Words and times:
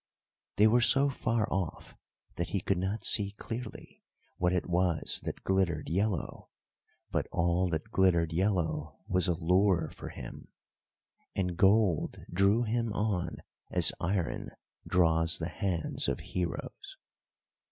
They 0.55 0.65
were 0.65 0.81
so 0.81 1.09
far 1.11 1.47
off 1.53 1.95
that 2.35 2.49
he 2.49 2.59
could 2.61 2.79
not 2.79 3.05
see 3.05 3.33
clearly 3.37 4.01
what 4.37 4.51
it 4.51 4.65
was 4.65 5.19
that 5.25 5.43
glittered 5.43 5.89
yellow, 5.89 6.49
but 7.11 7.27
all 7.31 7.69
that 7.69 7.91
glittered 7.91 8.33
yellow 8.33 8.97
was 9.07 9.27
a 9.27 9.35
lure 9.37 9.91
for 9.91 10.09
him, 10.09 10.47
and 11.35 11.55
gold 11.55 12.17
drew 12.33 12.63
him 12.63 12.91
on 12.93 13.43
as 13.69 13.93
iron 13.99 14.49
draws 14.87 15.37
the 15.37 15.49
hands 15.49 16.07
of 16.07 16.19
heroes. 16.21 16.97